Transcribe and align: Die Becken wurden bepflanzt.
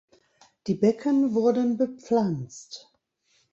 Die 0.65 0.73
Becken 0.73 1.35
wurden 1.35 1.77
bepflanzt. 1.77 2.91